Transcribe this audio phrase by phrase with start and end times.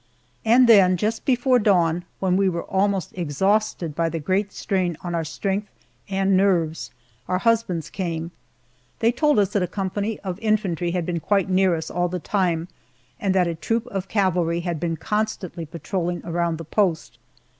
[0.43, 5.13] And then, just before dawn, when we were almost exhausted by the great strain on
[5.13, 5.69] our strength
[6.09, 6.89] and nerves,
[7.27, 8.31] our husbands came.
[8.97, 12.17] They told us that a company of infantry had been quite near us all the
[12.17, 12.67] time,
[13.19, 17.19] and that a troop of cavalry had been constantly patrolling around the post.